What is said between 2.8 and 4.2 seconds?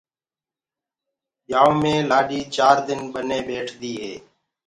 دن ٻني ٻيٺديٚ هي۔